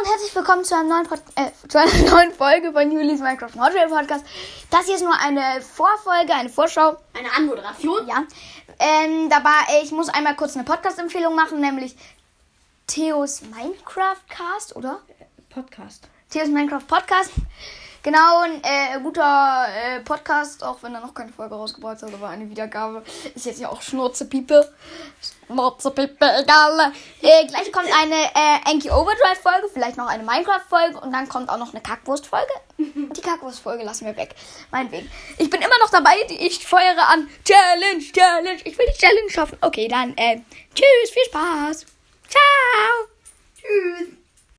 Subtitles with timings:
[0.00, 3.54] und herzlich willkommen zu, einem neuen Pod äh, zu einer neuen Folge von Julis Minecraft
[3.56, 4.24] Module Podcast.
[4.70, 6.98] Das hier ist nur eine Vorfolge, eine Vorschau.
[7.14, 8.06] Eine Anmoderation?
[8.06, 8.24] Ja.
[8.78, 9.50] Ähm, dabei,
[9.82, 11.96] ich muss einmal kurz eine Podcast-Empfehlung machen, nämlich
[12.86, 15.00] Theos Minecraft Cast, oder?
[15.50, 16.08] Podcast.
[16.30, 17.32] Theos Minecraft Podcast.
[18.08, 22.30] Genau, ein äh, guter äh, Podcast, auch wenn er noch keine Folge rausgebracht hat, aber
[22.30, 23.02] eine Wiedergabe.
[23.34, 24.72] Ist jetzt ja auch Schnurzepiepe.
[25.46, 26.90] Schnurzepiepe, egal.
[27.20, 31.28] Äh, gleich kommt eine äh, Anki Overdrive Folge, vielleicht noch eine Minecraft Folge und dann
[31.28, 32.50] kommt auch noch eine Kackwurst Folge.
[32.78, 34.34] Die Kackwurst Folge lassen wir weg.
[34.70, 35.10] Meinetwegen.
[35.36, 37.28] Ich bin immer noch dabei, ich feuere an.
[37.44, 38.62] Challenge, Challenge.
[38.64, 39.58] Ich will die Challenge schaffen.
[39.60, 40.40] Okay, dann, äh,
[40.74, 41.97] tschüss, viel Spaß.